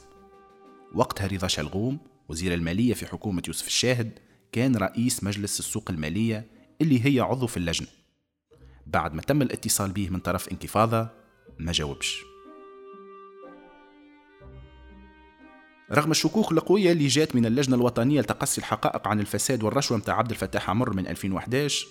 وقتها 0.95 1.27
رضا 1.27 1.47
شلغوم 1.47 1.99
وزير 2.29 2.53
المالية 2.53 2.93
في 2.93 3.05
حكومة 3.05 3.43
يوسف 3.47 3.67
الشاهد 3.67 4.19
كان 4.51 4.75
رئيس 4.75 5.23
مجلس 5.23 5.59
السوق 5.59 5.91
المالية 5.91 6.45
اللي 6.81 7.05
هي 7.05 7.19
عضو 7.19 7.47
في 7.47 7.57
اللجنة. 7.57 7.87
بعد 8.87 9.13
ما 9.13 9.21
تم 9.21 9.41
الاتصال 9.41 9.91
به 9.91 10.09
من 10.09 10.19
طرف 10.19 10.49
انكفاضة 10.49 11.09
ما 11.59 11.71
جاوبش. 11.71 12.28
رغم 15.91 16.11
الشكوك 16.11 16.51
القوية 16.51 16.91
اللي 16.91 17.07
جات 17.07 17.35
من 17.35 17.45
اللجنة 17.45 17.75
الوطنية 17.75 18.21
لتقصي 18.21 18.61
الحقائق 18.61 19.07
عن 19.07 19.19
الفساد 19.19 19.63
والرشوة 19.63 19.97
متاع 19.97 20.17
عبد 20.17 20.29
الفتاح 20.29 20.69
عمر 20.69 20.93
من 20.93 21.07
2011 21.07 21.87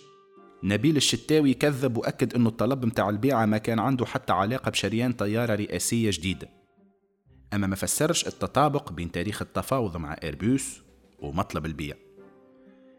نبيل 0.63 0.97
الشتاوي 0.97 1.55
كذب 1.55 1.97
وأكد 1.97 2.35
أنه 2.35 2.49
الطلب 2.49 2.85
متاع 2.85 3.09
البيعة 3.09 3.47
ما 3.47 3.59
كان 3.59 3.79
عنده 3.79 4.07
حتى 4.07 4.33
علاقة 4.33 4.71
بشريان 4.71 5.13
طيارة 5.13 5.55
رئاسية 5.55 6.11
جديدة. 6.11 6.49
أما 7.55 7.67
ما 7.67 7.77
فسرش 7.77 8.27
التطابق 8.27 8.93
بين 8.93 9.13
تاريخ 9.13 9.43
التفاوض 9.43 9.97
مع 9.97 10.17
إيربوس 10.23 10.81
ومطلب 11.19 11.67
البيع. 11.67 11.97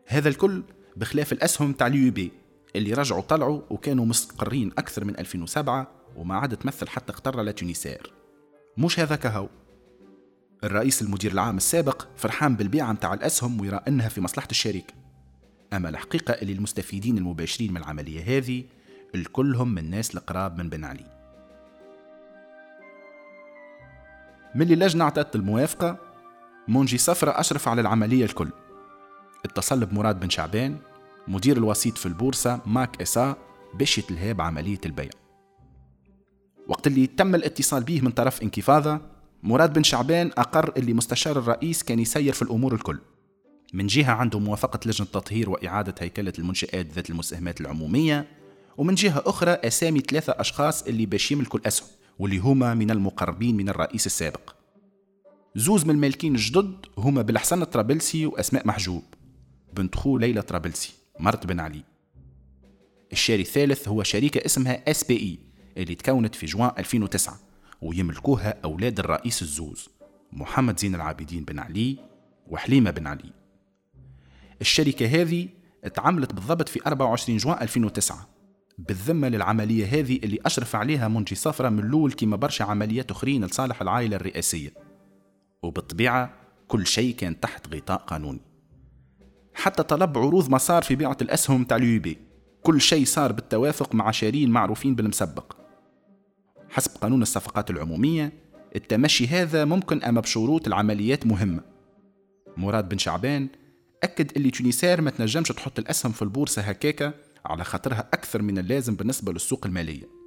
هذا 0.08 0.29
الكل 0.29 0.63
بخلاف 0.96 1.34
الأسهم 1.34 1.74
تاع 1.74 1.88
اليو 1.88 2.12
بي 2.12 2.32
اللي 2.75 2.94
رجعوا 2.94 3.22
طلعوا 3.22 3.62
وكانوا 3.70 4.06
مستقرين 4.06 4.72
أكثر 4.77 5.06
من 5.06 5.20
2007 5.20 5.91
وما 6.15 6.36
عاد 6.36 6.58
تمثل 6.58 6.88
حتى 6.88 7.13
خطر 7.13 7.41
لتونيسير. 7.41 8.13
مش 8.77 9.00
هذا 9.00 9.15
كهو. 9.15 9.50
الرئيس 10.63 11.01
المدير 11.01 11.32
العام 11.32 11.58
السابق 11.58 12.08
فرحان 12.18 12.56
بالبيعة 12.56 12.92
متاع 12.92 13.13
الأسهم 13.13 13.62
ويرى 13.62 13.80
أنها 13.88 14.10
في 14.10 14.22
مصلحة 14.22 14.48
الشركة 14.51 14.94
أما 15.74 15.89
الحقيقة 15.89 16.32
اللي 16.32 16.54
المستفيدين 16.54 17.18
المباشرين 17.18 17.72
من 17.72 17.78
العملية 17.78 18.38
هذه 18.38 18.63
الكلهم 19.16 19.74
من 19.74 19.89
ناس 19.89 20.16
القراب 20.16 20.58
من 20.58 20.70
بن 20.70 20.86
علي. 20.86 21.06
من 24.56 24.72
اللجنة 24.72 25.04
أعطت 25.04 25.36
الموافقة 25.36 25.98
منجي 26.68 26.98
صفرة 26.98 27.39
أشرف 27.39 27.68
على 27.68 27.82
العملية 27.82 28.25
الكل. 28.25 28.50
اتصل 29.46 29.86
بمراد 29.86 30.20
بن 30.20 30.30
شعبان 30.30 30.78
مدير 31.28 31.58
الوسيط 31.58 31.98
في 31.98 32.06
البورصة 32.06 32.62
ماك 32.66 33.01
إسا 33.01 33.36
باش 33.74 33.98
يتلهى 33.98 34.34
بعملية 34.34 34.82
البيع. 34.86 35.10
وقت 36.68 36.88
اللي 36.88 37.08
تم 37.08 37.36
الاتصال 37.36 37.84
به 37.84 38.01
من 38.01 38.12
طرف 38.12 38.42
انكفاضة 38.42 39.19
مراد 39.43 39.74
بن 39.74 39.84
شعبان 39.84 40.31
أقر 40.38 40.74
اللي 40.77 40.93
مستشار 40.93 41.39
الرئيس 41.39 41.84
كان 41.84 42.00
يسير 42.00 42.34
في 42.34 42.41
الأمور 42.41 42.74
الكل. 42.74 43.00
من 43.74 43.88
جهة 43.88 44.12
عنده 44.12 44.39
موافقة 44.39 44.79
لجنة 44.86 45.08
تطهير 45.13 45.50
وإعادة 45.50 45.96
هيكلة 46.00 46.34
المنشآت 46.39 46.86
ذات 46.93 47.10
المساهمات 47.10 47.62
العمومية 47.62 48.27
ومن 48.77 48.96
جهة 48.96 49.24
أخرى 49.25 49.51
أسامي 49.51 50.00
ثلاثة 50.00 50.34
أشخاص 50.38 50.84
اللي 50.84 51.05
باش 51.05 51.31
يملكوا 51.31 51.60
الأسهم 51.60 51.88
واللي 52.19 52.38
هما 52.38 52.74
من 52.74 52.91
المقربين 52.91 53.58
من 53.58 53.69
الرئيس 53.69 54.05
السابق. 54.05 54.55
زوز 55.55 55.86
من 55.86 55.91
المالكين 55.91 56.36
الجدد 56.36 56.86
هما 56.98 57.22
بالحسن 57.22 57.62
الطرابلسي 57.62 58.25
وأسماء 58.25 58.67
محجوب. 58.67 59.03
بنت 59.74 59.96
خو 59.96 60.17
ليلى 60.17 60.41
طرابلسي 60.41 60.93
مرت 61.19 61.46
بن 61.46 61.60
علي. 61.60 61.84
الشاري 63.12 63.41
الثالث 63.41 63.88
هو 63.88 64.03
شركة 64.03 64.46
اسمها 64.46 64.91
SPI 64.91 65.39
اللي 65.77 65.96
تكونت 65.96 66.36
في 66.36 66.46
جوان 66.46 66.72
2009 66.77 67.49
ويملكوها 67.81 68.55
أولاد 68.63 69.00
الرئيس 69.00 69.41
الزوز 69.41 69.89
محمد 70.31 70.79
زين 70.79 70.95
العابدين 70.95 71.43
بن 71.43 71.59
علي 71.59 71.98
وحليمة 72.48 72.91
بن 72.91 73.07
علي. 73.07 73.33
الشركة 74.62 75.05
هذه 75.21 75.48
اتعملت 75.83 76.33
بالضبط 76.33 76.69
في 76.69 76.79
24 76.88 77.38
جوان 77.38 77.57
2009 77.62 78.29
بالذمة 78.77 79.29
للعملية 79.29 79.86
هذه 79.86 80.19
اللي 80.24 80.39
أشرف 80.45 80.75
عليها 80.75 81.07
منجي 81.07 81.36
صفرة 81.36 81.69
من 81.69 81.79
الأول 81.79 82.12
كما 82.12 82.36
برشا 82.36 82.65
عمليات 82.65 83.12
أخرين 83.12 83.45
لصالح 83.45 83.81
العائلة 83.81 84.15
الرئاسية. 84.15 84.74
وبالطبيعة 85.63 86.33
كل 86.67 86.88
شيء 86.88 87.15
كان 87.15 87.39
تحت 87.39 87.75
غطاء 87.75 87.98
قانوني. 87.98 88.41
حتى 89.53 89.83
طلب 89.83 90.17
عروض 90.17 90.50
مسار 90.50 90.83
في 90.83 90.95
بيعة 90.95 91.17
الأسهم 91.21 91.63
تاع 91.63 91.77
اليوبي 91.77 92.17
كل 92.63 92.81
شيء 92.81 93.05
صار 93.05 93.31
بالتوافق 93.31 93.95
مع 93.95 94.12
شارين 94.12 94.50
معروفين 94.50 94.95
بالمسبق. 94.95 95.59
حسب 96.70 96.92
قانون 97.02 97.22
الصفقات 97.22 97.70
العمومية 97.70 98.34
التمشي 98.76 99.28
هذا 99.28 99.66
ممكن 99.66 100.04
أما 100.04 100.22
بشروط 100.22 100.68
العمليات 100.68 101.26
مهمة. 101.26 101.62
مراد 102.58 102.90
بن 102.90 102.98
شعبان 102.98 103.48
أكد 104.04 104.32
اللي 104.38 104.52
تونيسير 104.52 105.02
ما 105.02 105.12
تنجمش 105.12 105.48
تحط 105.48 105.80
الأسهم 105.80 106.12
في 106.12 106.22
البورصة 106.22 106.62
هكاكا 106.62 107.14
على 107.46 107.64
خاطرها 107.64 108.10
أكثر 108.14 108.42
من 108.42 108.58
اللازم 108.58 108.96
بالنسبة 108.96 109.32
للسوق 109.32 109.66
المالية. 109.66 110.20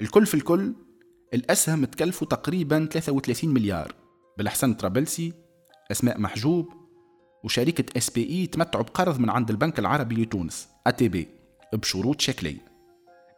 الكل 0.00 0.26
في 0.26 0.34
الكل 0.34 0.74
الأسهم 1.34 1.84
تكلفوا 1.84 2.26
تقريبا 2.26 2.88
33 2.92 3.54
مليار. 3.54 3.94
بالحسن 4.38 4.74
طرابلسي 4.74 5.32
أسماء 5.90 6.20
محجوب 6.20 6.68
وشركة 7.44 7.84
SPI 7.96 8.46
تمتعوا 8.46 8.84
بقرض 8.84 9.20
من 9.20 9.30
عند 9.30 9.50
البنك 9.50 9.78
العربي 9.78 10.14
لتونس. 10.14 10.68
ATB 10.88 11.28
بشروط 11.72 12.20
شكلية 12.20 12.58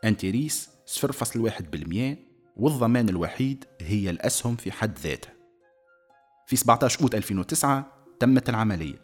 انتريس 0.05 0.71
0.1% 0.87 2.17
والضمان 2.57 3.09
الوحيد 3.09 3.65
هي 3.81 4.11
الأسهم 4.11 4.57
في 4.57 4.73
حد 4.73 4.99
ذاتها. 4.99 5.33
في 6.47 6.57
17 6.57 7.03
أوت 7.03 7.15
2009 7.15 7.93
تمت 8.21 8.49
العملية. 8.49 8.99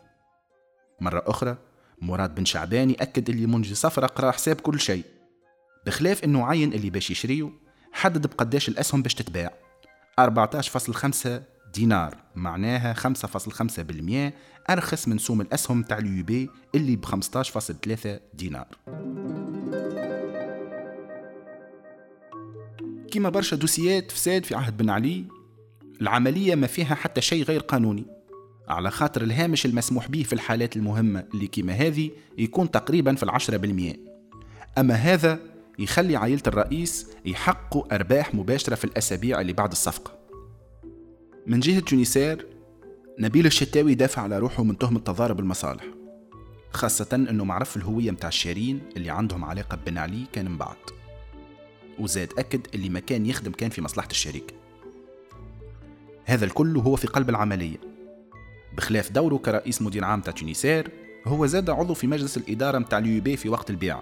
مرة 1.00 1.22
أخرى 1.26 1.56
مراد 2.00 2.34
بن 2.34 2.44
شعبان 2.44 2.90
يأكد 2.90 3.30
اللي 3.30 3.46
منجي 3.46 3.74
صفرة 3.74 4.06
قرا 4.06 4.30
حساب 4.30 4.60
كل 4.60 4.80
شيء. 4.80 5.04
بخلاف 5.86 6.24
إنه 6.24 6.46
عين 6.46 6.72
اللي 6.72 6.90
باش 6.90 7.10
يشريه 7.10 7.50
حدد 7.92 8.26
بقداش 8.26 8.68
الأسهم 8.68 9.02
باش 9.02 9.14
تتباع. 9.14 9.52
14.5 10.20 11.28
دينار 11.74 12.16
معناها 12.34 12.94
5.5% 12.94 14.32
أرخص 14.70 15.08
من 15.08 15.18
سوم 15.18 15.40
الأسهم 15.40 15.82
تاع 15.82 15.98
اليوبي 15.98 16.50
اللي 16.74 16.96
ب 16.96 17.04
15.3 17.04 18.20
دينار. 18.34 18.66
كيما 23.10 23.28
برشا 23.28 23.56
دوسيات 23.56 24.12
فساد 24.12 24.44
في 24.44 24.54
عهد 24.54 24.76
بن 24.76 24.90
علي 24.90 25.24
العملية 26.00 26.54
ما 26.54 26.66
فيها 26.66 26.94
حتى 26.94 27.20
شيء 27.20 27.44
غير 27.44 27.60
قانوني. 27.60 28.06
على 28.68 28.90
خاطر 28.90 29.22
الهامش 29.22 29.66
المسموح 29.66 30.08
به 30.08 30.22
في 30.22 30.32
الحالات 30.32 30.76
المهمة 30.76 31.24
اللي 31.34 31.46
كيما 31.46 31.72
هذه 31.72 32.10
يكون 32.38 32.70
تقريبا 32.70 33.14
في 33.14 33.22
العشرة 33.22 33.56
بالمئة. 33.56 33.96
أما 34.78 34.94
هذا 34.94 35.38
يخلي 35.78 36.16
عائلة 36.16 36.42
الرئيس 36.46 37.06
يحققوا 37.24 37.94
أرباح 37.94 38.34
مباشرة 38.34 38.74
في 38.74 38.84
الأسابيع 38.84 39.40
اللي 39.40 39.52
بعد 39.52 39.70
الصفقة. 39.70 40.18
من 41.46 41.60
جهة 41.60 41.80
تونيسير 41.80 42.55
نبيل 43.18 43.46
الشتاوي 43.46 43.94
دافع 43.94 44.22
على 44.22 44.38
روحه 44.38 44.62
من 44.62 44.78
تهمة 44.78 45.00
تضارب 45.00 45.40
المصالح 45.40 45.84
خاصة 46.70 47.08
أنه 47.12 47.44
معرف 47.44 47.76
الهوية 47.76 48.10
متاع 48.10 48.28
الشارين 48.28 48.80
اللي 48.96 49.10
عندهم 49.10 49.44
علاقة 49.44 49.78
بن 49.86 49.98
علي 49.98 50.26
كان 50.32 50.50
من 50.50 50.58
بعد 50.58 50.76
وزاد 51.98 52.32
أكد 52.38 52.66
اللي 52.74 52.88
ما 52.88 53.00
كان 53.00 53.26
يخدم 53.26 53.52
كان 53.52 53.70
في 53.70 53.82
مصلحة 53.82 54.08
الشريك. 54.10 54.54
هذا 56.24 56.44
الكل 56.44 56.76
هو 56.76 56.96
في 56.96 57.06
قلب 57.06 57.30
العملية. 57.30 57.76
بخلاف 58.76 59.12
دوره 59.12 59.36
كرئيس 59.36 59.82
مدير 59.82 60.04
عام 60.04 60.20
تاع 60.20 60.32
تونيسير 60.32 60.90
هو 61.26 61.46
زاد 61.46 61.70
عضو 61.70 61.94
في 61.94 62.06
مجلس 62.06 62.36
الإدارة 62.36 62.78
متاع 62.78 62.98
ال 62.98 63.08
UIB 63.08 63.36
في 63.36 63.48
وقت 63.48 63.70
البيع. 63.70 64.00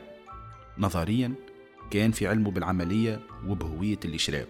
نظريا 0.78 1.34
كان 1.90 2.10
في 2.10 2.26
علمه 2.26 2.50
بالعملية 2.50 3.20
وبهوية 3.46 3.98
اللي 4.04 4.18
شراه 4.18 4.46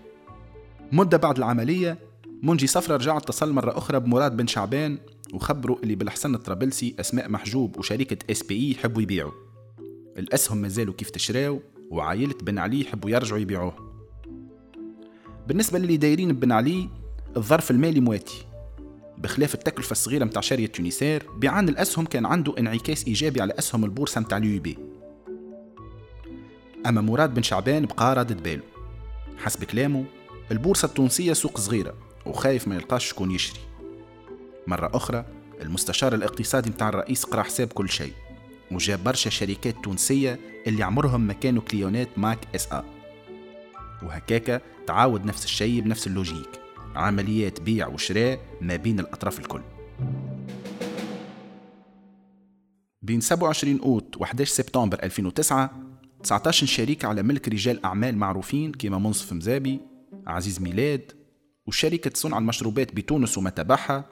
مدة 0.93 1.17
بعد 1.17 1.39
العملية 1.39 2.14
منجي 2.45 2.67
صفرة 2.67 2.97
رجع 2.97 3.17
اتصل 3.17 3.53
مرة 3.53 3.79
أخرى 3.79 4.01
بمراد 4.01 4.37
بن 4.37 4.47
شعبان 4.47 4.99
وخبروا 5.33 5.77
اللي 5.83 5.95
بالحسن 5.95 6.35
الطرابلسي 6.35 6.95
أسماء 7.01 7.29
محجوب 7.29 7.79
وشركة 7.79 8.17
SPI 8.31 8.71
يحبوا 8.71 9.03
يبيعوا 9.03 9.33
الأسهم 10.19 10.59
مازالوا 10.59 10.95
كيف 10.95 11.11
تشراو 11.11 11.61
وعائلة 11.91 12.35
بن 12.43 12.59
علي 12.59 12.81
يحبوا 12.81 13.11
يرجعوا 13.11 13.39
يبيعوه. 13.41 13.75
بالنسبة 15.49 15.79
للي 15.79 15.97
دايرين 15.97 16.33
بن 16.33 16.53
علي 16.53 16.89
الظرف 17.37 17.71
المالي 17.71 18.01
مواتي. 18.01 18.47
بخلاف 19.19 19.55
التكلفة 19.55 19.93
الصغيرة 19.93 20.25
متاع 20.25 20.41
شارية 20.41 20.67
Tunisair 20.67 21.27
بيعان 21.37 21.69
الأسهم 21.69 22.07
كان 22.07 22.27
عنده 22.27 22.55
انعكاس 22.59 23.07
إيجابي 23.07 23.41
على 23.41 23.53
أسهم 23.59 23.85
البورصة 23.85 24.21
متاع 24.21 24.39
ال 24.39 24.49
UIB 24.49 24.79
أما 26.87 27.01
مراد 27.01 27.35
بن 27.35 27.43
شعبان 27.43 27.87
بقى 27.87 28.15
رادد 28.15 28.43
باله. 28.43 28.63
حسب 29.39 29.65
كلامه 29.65 30.05
البورصة 30.51 30.87
التونسية 30.87 31.33
سوق 31.33 31.59
صغيرة. 31.59 31.95
وخايف 32.27 32.69
ما 32.69 32.75
يلقاش 32.75 33.09
شكون 33.09 33.31
يشري. 33.31 33.61
مرة 34.67 34.91
أخرى 34.95 35.25
المستشار 35.63 36.15
الاقتصادي 36.15 36.71
متاع 36.71 36.89
الرئيس 36.89 37.25
قرأ 37.25 37.43
حساب 37.43 37.69
كل 37.73 37.89
شيء 37.89 38.13
وجاب 38.73 39.05
برشا 39.05 39.31
شركات 39.31 39.75
تونسية 39.85 40.39
اللي 40.67 40.83
عمرهم 40.83 41.21
ما 41.21 41.33
كانوا 41.33 41.63
كليونات 41.63 42.09
MAC 42.17 42.39
SA. 42.55 42.85
وهكاكا 44.03 44.61
تعاود 44.87 45.25
نفس 45.25 45.45
الشيء 45.45 45.81
بنفس 45.81 46.07
اللوجيك 46.07 46.49
عمليات 46.95 47.61
بيع 47.61 47.87
وشراء 47.89 48.41
ما 48.61 48.77
بين 48.77 49.01
الأطراف 49.01 49.39
الكل. 49.39 49.61
بين 53.03 53.21
27 53.21 53.81
أوت 53.81 54.17
و 54.17 54.25
11 54.25 54.53
سبتمبر 54.55 55.03
2009 55.03 55.71
19 56.23 56.67
شريك 56.67 57.05
على 57.05 57.23
ملك 57.23 57.49
رجال 57.49 57.85
أعمال 57.85 58.17
معروفين 58.17 58.73
كيما 58.73 58.99
منصف 58.99 59.33
مزابي 59.33 59.81
عزيز 60.27 60.61
ميلاد 60.61 61.13
وشركة 61.67 62.11
صنع 62.15 62.39
المشروبات 62.39 62.95
بتونس 62.95 63.39
وما 63.39 63.51
تبعها 63.51 64.05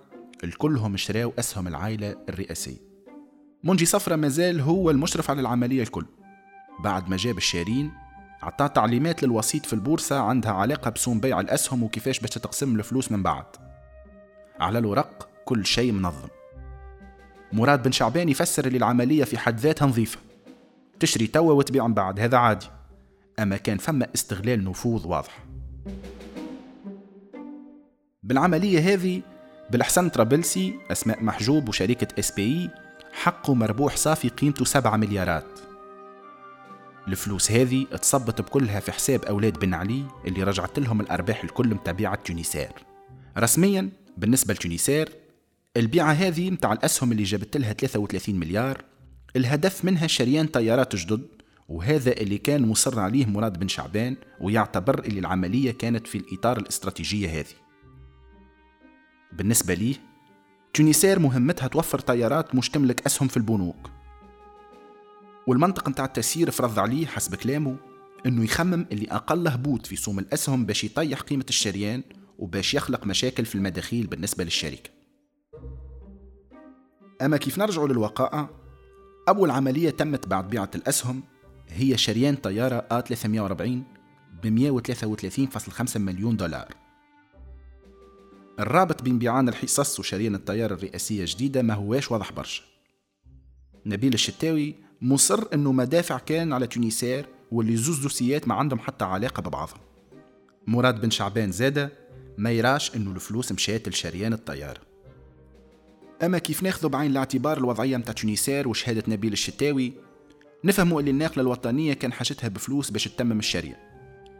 الكلهم 0.44 0.96
شراو 0.96 1.32
أسهم 1.38 1.68
العائلة 1.68 2.16
الرئاسية. 2.28 2.76
منجي 3.64 3.84
صفرة 3.84 4.16
مازال 4.16 4.60
هو 4.60 4.90
المشرف 4.90 5.30
على 5.30 5.40
العملية 5.40 5.82
الكل. 5.82 6.06
بعد 6.80 7.08
ما 7.08 7.16
جاب 7.16 7.36
الشارين 7.36 7.92
عطاه 8.42 8.66
تعليمات 8.66 9.22
للوسيط 9.22 9.66
في 9.66 9.72
البورصة 9.72 10.20
عندها 10.20 10.52
علاقة 10.52 10.90
بسوم 10.90 11.20
بيع 11.20 11.40
الأسهم 11.40 11.82
وكيفاش 11.82 12.20
باش 12.20 12.30
تتقسم 12.30 12.76
الفلوس 12.76 13.12
من 13.12 13.22
بعد. 13.22 13.44
على 14.60 14.78
الورق 14.78 15.28
كل 15.44 15.66
شيء 15.66 15.92
منظم. 15.92 16.28
مراد 17.52 17.82
بن 17.82 17.92
شعبان 17.92 18.28
يفسر 18.28 18.66
اللي 18.66 18.78
العملية 18.78 19.24
في 19.24 19.38
حد 19.38 19.60
ذاتها 19.60 19.86
نظيفة. 19.86 20.18
تشري 21.00 21.26
توا 21.26 21.52
وتبيع 21.52 21.86
من 21.86 21.94
بعد 21.94 22.20
هذا 22.20 22.36
عادي. 22.36 22.66
أما 23.38 23.56
كان 23.56 23.78
فما 23.78 24.06
استغلال 24.14 24.64
نفوذ 24.64 25.06
واضح. 25.06 25.44
بالعملية 28.22 28.94
هذه 28.94 29.22
بالحسن 29.70 30.08
طرابلسي 30.08 30.74
أسماء 30.92 31.22
محجوب 31.22 31.68
وشركة 31.68 32.18
إس 32.18 32.30
بي 32.30 32.70
حقوا 33.12 33.54
مربوح 33.54 33.96
صافي 33.96 34.28
قيمته 34.28 34.64
7 34.64 34.96
مليارات. 34.96 35.60
الفلوس 37.08 37.50
هذه 37.50 37.84
تصبت 37.84 38.40
بكلها 38.40 38.80
في 38.80 38.92
حساب 38.92 39.24
أولاد 39.24 39.58
بن 39.58 39.74
علي 39.74 40.04
اللي 40.26 40.42
رجعت 40.42 40.78
لهم 40.78 41.00
الأرباح 41.00 41.44
الكل 41.44 41.66
متابعة 41.66 42.14
تونيسير. 42.14 42.72
رسميا 43.38 43.88
بالنسبة 44.16 44.54
لتونيسير 44.54 45.08
البيعة 45.76 46.12
هذه 46.12 46.50
متاع 46.50 46.72
الأسهم 46.72 47.12
اللي 47.12 47.22
جابت 47.22 47.56
لها 47.56 47.72
33 47.72 48.34
مليار 48.34 48.84
الهدف 49.36 49.84
منها 49.84 50.06
شريان 50.06 50.46
طيارات 50.46 50.96
جدد 50.96 51.26
وهذا 51.68 52.12
اللي 52.12 52.38
كان 52.38 52.68
مصر 52.68 53.00
عليه 53.00 53.26
مراد 53.26 53.58
بن 53.58 53.68
شعبان 53.68 54.16
ويعتبر 54.40 54.98
اللي 54.98 55.20
العملية 55.20 55.70
كانت 55.70 56.06
في 56.06 56.18
الإطار 56.18 56.58
الاستراتيجية 56.58 57.40
هذه. 57.40 57.61
بالنسبة 59.32 59.74
ليه 59.74 59.94
تونيسير 60.74 61.18
مهمتها 61.18 61.68
توفر 61.68 61.98
طيارات 61.98 62.54
مش 62.54 62.70
تملك 62.70 63.06
أسهم 63.06 63.28
في 63.28 63.36
البنوك. 63.36 63.90
والمنطق 65.46 65.88
نتاع 65.88 66.04
التسيير 66.04 66.50
فرض 66.50 66.78
عليه 66.78 67.06
حسب 67.06 67.34
كلامه 67.34 67.76
إنه 68.26 68.44
يخمم 68.44 68.86
اللي 68.92 69.06
أقل 69.10 69.48
هبوط 69.48 69.86
في 69.86 69.96
سوم 69.96 70.18
الأسهم 70.18 70.66
باش 70.66 70.84
يطيح 70.84 71.20
قيمة 71.20 71.44
الشريان 71.48 72.02
وباش 72.38 72.74
يخلق 72.74 73.06
مشاكل 73.06 73.44
في 73.44 73.54
المداخيل 73.54 74.06
بالنسبة 74.06 74.44
للشركة. 74.44 74.90
أما 77.22 77.36
كيف 77.36 77.58
نرجع 77.58 77.82
للوقائع 77.84 78.48
أول 79.28 79.50
عملية 79.50 79.90
تمت 79.90 80.28
بعد 80.28 80.48
بيعة 80.50 80.70
الأسهم 80.74 81.22
هي 81.68 81.96
شريان 81.98 82.36
طيارة 82.36 82.86
ا 82.90 83.00
340 83.00 83.84
ب 84.42 84.46
133.5 84.46 85.96
مليون 85.96 86.36
دولار. 86.36 86.81
الرابط 88.60 89.02
بين 89.02 89.18
بيعان 89.18 89.48
الحصص 89.48 90.00
وشريان 90.00 90.34
الطيارة 90.34 90.74
الرئاسية 90.74 91.20
الجديدة 91.20 91.62
ما 91.62 91.74
هواش 91.74 92.10
واضح 92.10 92.32
برشا. 92.32 92.62
نبيل 93.86 94.14
الشتاوي 94.14 94.74
مصر 95.02 95.44
إنه 95.54 95.72
مدافع 95.72 96.18
كان 96.18 96.52
على 96.52 96.66
تونيسير 96.66 97.26
واللي 97.52 97.76
زوز 97.76 97.98
دوسيات 97.98 98.48
ما 98.48 98.54
عندهم 98.54 98.78
حتى 98.78 99.04
علاقة 99.04 99.40
ببعضها 99.40 99.80
مراد 100.66 101.00
بن 101.00 101.10
شعبان 101.10 101.52
زادة 101.52 101.92
ما 102.38 102.50
يراش 102.50 102.96
إنه 102.96 103.12
الفلوس 103.12 103.52
مشات 103.52 103.88
لشريان 103.88 104.32
الطيارة 104.32 104.80
أما 106.22 106.38
كيف 106.38 106.62
ناخذوا 106.62 106.90
بعين 106.90 107.10
الاعتبار 107.10 107.58
الوضعية 107.58 107.96
متاع 107.96 108.12
تونيسير 108.12 108.68
وشهادة 108.68 109.02
نبيل 109.08 109.32
الشتاوي 109.32 109.92
نفهموا 110.64 111.00
اللي 111.00 111.10
الناقلة 111.10 111.42
الوطنية 111.42 111.92
كان 111.92 112.12
حاجتها 112.12 112.48
بفلوس 112.48 112.90
باش 112.90 113.04
تتمم 113.04 113.38
الشريعة 113.38 113.76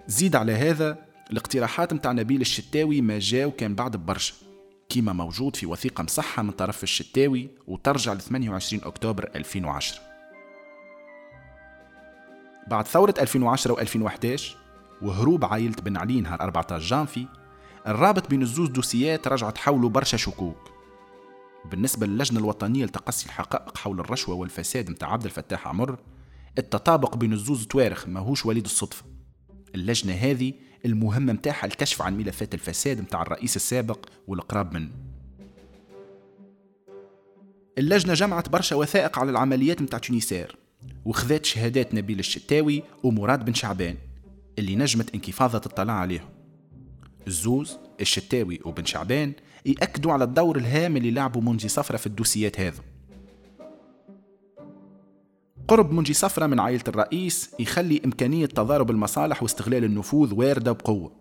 زيد 0.07 0.37
على 0.37 0.52
هذا 0.52 1.12
الاقتراحات 1.32 1.92
متاع 1.92 2.12
نبيل 2.12 2.40
الشتاوي 2.40 3.00
ما 3.00 3.18
جاو 3.18 3.50
كان 3.50 3.75
بعد 3.75 3.97
ببرشا. 3.97 4.34
كيما 4.88 5.12
موجود 5.12 5.56
في 5.56 5.66
وثيقة 5.66 6.02
مصحة 6.02 6.42
من 6.42 6.50
طرف 6.50 6.82
الشتاوي 6.82 7.49
وترجع 7.66 8.12
ل 8.12 8.21
28 8.21 8.84
أكتوبر 8.84 9.30
2010 9.34 10.00
بعد 12.68 12.86
ثورة 12.86 13.14
2010 13.21 13.73
و 13.73 13.78
2011 13.78 14.56
وهروب 15.02 15.45
عائلة 15.45 15.76
بن 15.82 15.97
علي 15.97 16.21
نهار 16.21 16.40
14 16.40 16.86
جانفي 16.86 17.26
الرابط 17.86 18.30
بين 18.30 18.42
الزوز 18.42 18.68
دوسيات 18.68 19.28
رجع 19.28 19.50
تحولوا 19.50 19.90
برشا 19.90 20.16
شكوك. 20.16 20.71
بالنسبة 21.71 22.06
للجنة 22.06 22.38
الوطنية 22.38 22.84
لتقصي 22.84 23.26
الحقائق 23.26 23.78
حول 23.78 24.00
الرشوة 24.00 24.34
والفساد 24.34 24.90
متاع 24.90 25.12
عبد 25.12 25.25
الفتاح 25.25 25.68
عمر 25.68 25.99
التطابق 26.58 27.16
بين 27.16 27.32
الزوز 27.32 27.66
توارخ 27.66 28.08
ماهوش 28.08 28.47
وليد 28.47 28.64
الصدفة. 28.64 29.04
اللجنة 29.75 30.12
هذه 30.12 30.52
المهمة 30.86 31.32
متاعها 31.32 31.66
الكشف 31.66 32.02
عن 32.02 32.16
ملفات 32.16 32.54
الفساد 32.54 33.00
متاع 33.00 33.23
الرئيس 33.23 33.56
السابق 33.56 34.06
والقراب 34.26 34.75
منه. 34.75 34.90
اللجنة 37.78 38.14
جمعت 38.14 38.49
برشا 38.49 38.76
وثائق 38.76 39.18
على 39.18 39.30
العمليات 39.30 39.82
متاع 39.82 39.99
تونيسير 39.99 40.56
وخذات 41.04 41.45
شهادات 41.45 41.95
نبيل 41.95 42.18
الشتاوي 42.18 42.82
ومراد 43.02 43.45
بن 43.45 43.54
شعبان 43.54 43.97
اللي 44.58 44.76
نجمت 44.76 45.14
انكفاضة 45.14 45.62
الطلاع 45.66 45.97
عليهم. 45.97 46.28
الزوز 47.26 47.78
الشتاوي 48.00 48.60
وبن 48.64 48.84
شعبان 48.84 49.32
يأكدوا 49.66 50.12
على 50.12 50.25
الدور 50.25 50.56
الهام 50.56 50.97
اللي 50.97 51.10
لعبوا 51.10 51.42
منجي 51.42 51.68
صفرة 51.68 51.97
في 51.97 52.06
الدوسيات 52.06 52.60
هذا 52.60 52.82
قرب 55.69 55.93
منجي 55.93 56.13
صفرة 56.15 56.47
من 56.47 56.61
عائلة 56.61 56.83
الرئيس 56.89 57.51
يخلي 57.59 58.01
إمكانية 58.05 58.47
تضارب 58.47 58.91
المصالح 58.91 59.43
واستغلال 59.43 59.85
النفوذ 59.85 60.35
واردة 60.35 60.73
بقوة. 60.73 61.13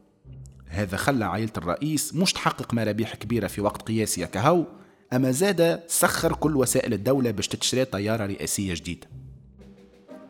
هذا 0.68 0.98
خلى 0.98 1.26
عائلة 1.26 1.52
الرئيس 1.58 2.16
مش 2.16 2.34
تحقق 2.34 2.74
مرابيح 2.74 3.16
كبيرة 3.16 3.48
في 3.48 3.62
وقت 3.62 3.82
قياسي 3.82 4.28
كهو 4.28 4.66
أما 5.14 5.32
زاد 5.32 5.84
سخر 5.88 6.34
كل 6.34 6.56
وسائل 6.56 6.94
الدولة 6.94 7.32
باش 7.32 7.48
تتشري 7.48 7.86
طيارة 7.86 8.26
رئاسية 8.26 8.74
جديدة. 8.74 9.08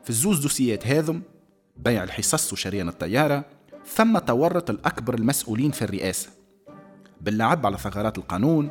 في 0.04 0.10
الزوز 0.10 0.40
دوسيات 0.40 0.88
هذم 0.88 1.22
بيع 1.78 2.04
الحصص 2.04 2.54
وشريان 2.54 2.88
الطيارة 2.88 3.46
ثم 3.96 4.18
تورط 4.18 4.70
الأكبر 4.70 5.14
المسؤولين 5.14 5.72
في 5.72 5.82
الرئاسة. 5.82 6.30
باللعب 7.22 7.66
على 7.66 7.78
ثغرات 7.78 8.18
القانون 8.18 8.70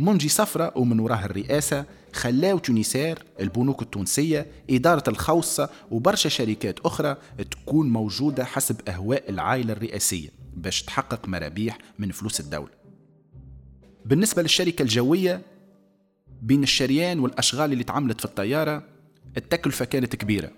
منجي 0.00 0.28
صفرة 0.28 0.72
ومن 0.76 1.00
وراه 1.00 1.24
الرئاسة 1.24 1.84
خلاو 2.12 2.58
تونيسير 2.58 3.24
البنوك 3.40 3.82
التونسية 3.82 4.46
إدارة 4.70 5.02
الخوصة 5.08 5.70
وبرشا 5.90 6.28
شركات 6.28 6.80
أخرى 6.80 7.16
تكون 7.50 7.90
موجودة 7.90 8.44
حسب 8.44 8.88
أهواء 8.88 9.30
العائلة 9.30 9.72
الرئاسية 9.72 10.28
باش 10.56 10.82
تحقق 10.82 11.28
مرابيح 11.28 11.78
من 11.98 12.10
فلوس 12.10 12.40
الدولة. 12.40 12.72
بالنسبة 14.04 14.42
للشركة 14.42 14.82
الجوية 14.82 15.42
بين 16.42 16.62
الشريان 16.62 17.20
والأشغال 17.20 17.72
اللي 17.72 17.84
تعملت 17.84 18.18
في 18.18 18.24
الطيارة 18.24 18.82
التكلفة 19.36 19.84
كانت 19.84 20.16
كبيرة. 20.16 20.50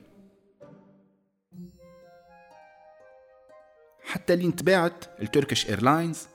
حتى 4.05 4.35
اللي 4.35 4.45
انتباعت 4.45 5.05
ال 5.23 5.28
Turkish 5.28 5.69
Airlines 5.69 6.27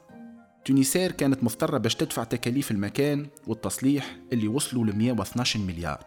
Tunisair 0.67 1.11
كانت 1.11 1.43
مضطرة 1.43 1.77
باش 1.77 1.95
تدفع 1.95 2.23
تكاليف 2.23 2.71
المكان 2.71 3.27
والتصليح 3.47 4.17
اللي 4.33 4.47
وصلوا 4.47 4.85
ل 4.85 4.97
112 4.97 5.59
مليار. 5.59 6.05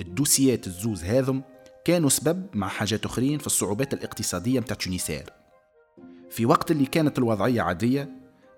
الدوسيات 0.00 0.66
الزوز 0.66 1.04
هذم 1.04 1.42
كانوا 1.84 2.08
سبب 2.08 2.46
مع 2.54 2.68
حاجات 2.68 3.04
أخرين 3.04 3.38
في 3.38 3.46
الصعوبات 3.46 3.94
الاقتصادية 3.94 4.60
متاع 4.60 4.76
Tunisair. 4.76 5.32
في 6.30 6.46
وقت 6.46 6.70
اللي 6.70 6.86
كانت 6.86 7.18
الوضعية 7.18 7.62
عادية 7.62 8.08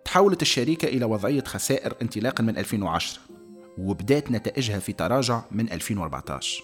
تحولت 0.04 0.42
الشركة 0.42 0.88
إلى 0.88 1.04
وضعية 1.04 1.44
خسائر 1.44 1.94
انطلاقا 2.02 2.44
من 2.44 2.58
2010 2.58 3.20
وبدات 3.78 4.30
نتائجها 4.30 4.78
في 4.78 4.92
تراجع 4.92 5.42
من 5.50 5.72
2014 5.72 6.62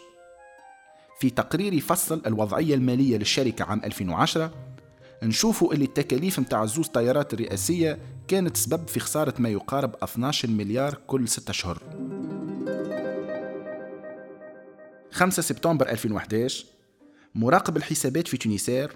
في 1.20 1.30
تقرير 1.30 1.72
يفصل 1.72 2.22
الوضعية 2.26 2.74
المالية 2.74 3.16
للشركة 3.16 3.64
عام 3.64 3.80
2010 3.84 4.50
نشوفوا 5.24 5.72
اللي 5.72 5.84
التكاليف 5.84 6.38
متاع 6.38 6.64
زوز 6.64 6.86
طيارات 6.86 7.34
الرئاسية 7.34 7.98
كانت 8.28 8.56
سبب 8.56 8.88
في 8.88 9.00
خسارة 9.00 9.34
ما 9.38 9.48
يقارب 9.48 9.96
12 10.02 10.48
مليار 10.48 10.98
كل 11.06 11.28
6 11.28 11.50
أشهر 11.50 11.78
5 15.10 15.42
سبتمبر 15.42 15.88
2011 15.88 16.66
مراقب 17.34 17.76
الحسابات 17.76 18.28
في 18.28 18.36
تونيسير 18.36 18.92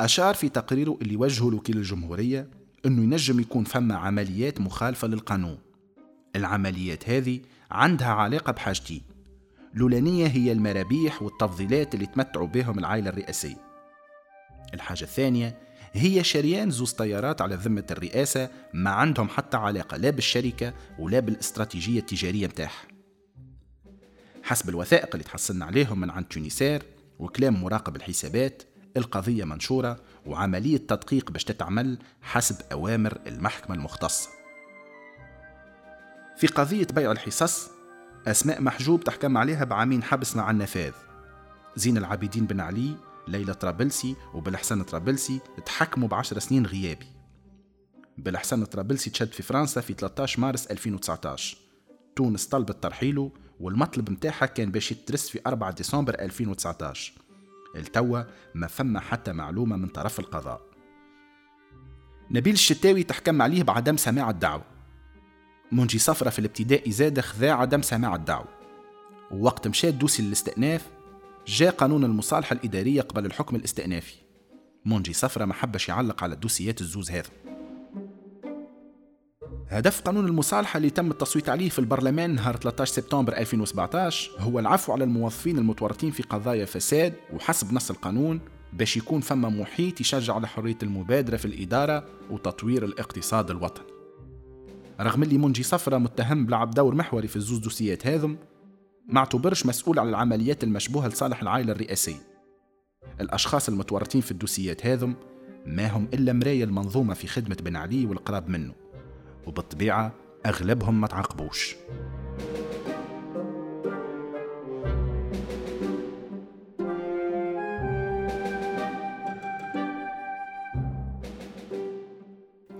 أشار 0.00 0.34
في 0.34 0.48
تقريره 0.48 0.98
اللي 1.02 1.16
وجهه 1.16 1.50
لوكيل 1.50 1.76
الجمهورية 1.76 2.48
أنه 2.86 3.02
ينجم 3.02 3.40
يكون 3.40 3.64
فما 3.64 3.94
عمليات 3.96 4.60
مخالفة 4.60 5.08
للقانون. 5.08 5.58
العمليات 6.36 7.08
هذه 7.08 7.40
عندها 7.70 8.08
علاقة 8.08 8.52
بحاجتين 8.52 9.02
الأولانية 9.74 10.26
هي 10.26 10.52
المرابيح 10.52 11.22
والتفضيلات 11.22 11.94
اللي 11.94 12.06
تمتعوا 12.06 12.46
بهم 12.46 12.78
العائلة 12.78 13.10
الرئاسية. 13.10 13.67
الحاجة 14.74 15.02
الثانية 15.02 15.58
هي 15.92 16.24
شريان 16.24 16.70
زوز 16.70 16.92
طيارات 16.92 17.42
على 17.42 17.54
ذمة 17.54 17.84
الرئاسة 17.90 18.48
ما 18.72 18.90
عندهم 18.90 19.28
حتى 19.28 19.56
علاقة 19.56 19.96
لا 19.96 20.10
بالشركة 20.10 20.72
ولا 20.98 21.20
بالاستراتيجية 21.20 22.00
التجارية 22.00 22.46
متاعها 22.46 22.88
حسب 24.42 24.68
الوثائق 24.68 25.08
اللي 25.12 25.24
تحصلنا 25.24 25.64
عليهم 25.64 26.00
من 26.00 26.10
عند 26.10 26.24
تونيسير 26.24 26.82
وكلام 27.18 27.62
مراقب 27.62 27.96
الحسابات 27.96 28.62
القضية 28.96 29.44
منشورة 29.44 30.00
وعملية 30.26 30.76
تدقيق 30.76 31.30
باش 31.30 31.44
تتعمل 31.44 31.98
حسب 32.22 32.56
أوامر 32.72 33.18
المحكمة 33.26 33.76
المختصة. 33.76 34.28
في 36.36 36.46
قضية 36.46 36.86
بيع 36.94 37.12
الحصص 37.12 37.70
أسماء 38.26 38.62
محجوب 38.62 39.04
تحكم 39.04 39.36
عليها 39.36 39.64
بعامين 39.64 40.02
حبس 40.02 40.36
مع 40.36 40.50
النفاذ. 40.50 40.92
زين 41.76 41.96
العابدين 41.96 42.46
بن 42.46 42.60
علي 42.60 42.96
ليلى 43.28 43.54
طرابلسي 43.54 44.16
وبالحسن 44.34 44.82
طرابلسي 44.82 45.40
تحكموا 45.66 46.08
بعشر 46.08 46.38
سنين 46.38 46.66
غيابي. 46.66 47.06
بالحسن 48.18 48.64
طرابلسي 48.64 49.10
تشد 49.10 49.32
في 49.32 49.42
فرنسا 49.42 49.80
في 49.80 49.94
13 49.94 50.40
مارس 50.40 50.66
2019 50.66 51.56
تونس 52.16 52.46
طلبت 52.46 52.82
ترحيله 52.82 53.32
والمطلب 53.60 54.10
متاعها 54.10 54.46
كان 54.46 54.70
باش 54.70 54.92
يترس 54.92 55.28
في 55.28 55.40
4 55.46 55.70
ديسمبر 55.70 56.14
2019 56.14 57.12
التوا 57.76 58.22
ما 58.54 58.66
فما 58.66 59.00
حتى 59.00 59.32
معلومة 59.32 59.76
من 59.76 59.88
طرف 59.88 60.20
القضاء. 60.20 60.60
نبيل 62.30 62.54
الشتاوي 62.54 63.02
تحكم 63.02 63.42
عليه 63.42 63.62
بعدم 63.62 63.96
سماع 63.96 64.30
الدعوة. 64.30 64.64
منجي 65.72 65.98
صفرة 65.98 66.30
في 66.30 66.38
الابتدائي 66.38 66.92
زاد 66.92 67.20
خذا 67.20 67.52
عدم 67.52 67.82
سماع 67.82 68.14
الدعوة. 68.14 68.48
ووقت 69.30 69.68
مشى 69.68 69.90
دوسي 69.90 70.22
للاستئناف 70.22 70.88
جاء 71.48 71.70
قانون 71.70 72.04
المصالحة 72.04 72.52
الإدارية 72.52 73.00
قبل 73.00 73.26
الحكم 73.26 73.56
الاستئنافي. 73.56 74.14
منجي 74.84 75.12
صفرة 75.12 75.44
ما 75.44 75.54
حبش 75.54 75.88
يعلق 75.88 76.22
على 76.22 76.34
الدوسيات 76.34 76.80
الزوز 76.80 77.10
هذا. 77.10 77.28
هدف 79.68 80.00
قانون 80.00 80.26
المصالحة 80.26 80.76
اللي 80.76 80.90
تم 80.90 81.10
التصويت 81.10 81.48
عليه 81.48 81.68
في 81.68 81.78
البرلمان 81.78 82.34
نهار 82.34 82.56
13 82.56 82.92
سبتمبر 82.92 83.36
2017 83.36 84.30
هو 84.38 84.58
العفو 84.58 84.92
على 84.92 85.04
الموظفين 85.04 85.58
المتورطين 85.58 86.10
في 86.10 86.22
قضايا 86.22 86.64
فساد 86.64 87.14
وحسب 87.32 87.72
نص 87.72 87.90
القانون 87.90 88.40
باش 88.72 88.96
يكون 88.96 89.20
فما 89.20 89.48
محيط 89.48 90.00
يشجع 90.00 90.34
على 90.34 90.48
حرية 90.48 90.78
المبادرة 90.82 91.36
في 91.36 91.44
الإدارة 91.44 92.04
وتطوير 92.30 92.84
الاقتصاد 92.84 93.50
الوطني. 93.50 93.86
رغم 95.00 95.22
اللي 95.22 95.38
منجي 95.38 95.62
صفرة 95.62 95.98
متهم 95.98 96.46
بلعب 96.46 96.70
دور 96.70 96.94
محوري 96.94 97.28
في 97.28 97.36
الزوز 97.36 97.58
دوسيات 97.58 98.06
هذم 98.06 98.38
ما 99.08 99.18
اعتبرش 99.18 99.66
مسؤول 99.66 99.98
على 99.98 100.08
العمليات 100.08 100.64
المشبوهة 100.64 101.08
لصالح 101.08 101.42
العائلة 101.42 101.72
الرئاسية. 101.72 102.20
الأشخاص 103.20 103.68
المتورطين 103.68 104.20
في 104.20 104.30
الدوسيات 104.30 104.86
هذم 104.86 105.14
ما 105.66 105.86
هم 105.86 106.08
إلا 106.14 106.32
مراية 106.32 106.64
المنظومة 106.64 107.14
في 107.14 107.26
خدمة 107.26 107.56
بن 107.60 107.76
علي 107.76 108.06
والقراب 108.06 108.48
منه 108.48 108.74
وبالطبيعة 109.46 110.12
أغلبهم 110.46 111.00
ما 111.00 111.06
تعاقبوش. 111.06 111.76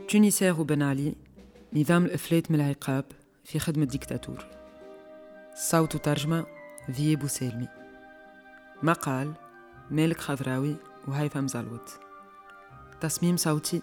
تونيسير 0.09 0.61
وبن 0.61 0.83
علي 0.83 1.15
نظام 1.75 2.05
الإفلات 2.05 2.51
من 2.51 2.61
العقاب 2.61 3.05
في 3.45 3.59
خدمة 3.59 3.85
ديكتاتور 3.85 4.58
صوت 5.61 5.95
وترجمة 5.95 6.47
في 6.93 7.17
بوسالمي 7.17 7.69
مقال 8.83 9.35
مالك 9.91 10.21
خضراوي 10.21 10.77
وهيثم 11.09 11.47
زلوت. 11.47 11.91
تصميم 13.01 13.37
صوتي 13.37 13.83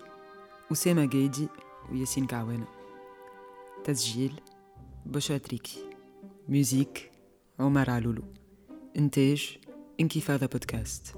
أسامة 0.71 1.05
جايدي 1.05 1.47
وياسين 1.91 2.27
كعوانة. 2.27 2.67
تسجيل 3.83 4.41
بشرى 5.05 5.39
تريكي. 5.39 5.89
موزيك 6.49 7.11
عمر 7.59 7.89
علولو. 7.89 8.23
إنتاج 8.97 9.57
انكفاضة 9.99 10.45
بودكاست. 10.45 11.15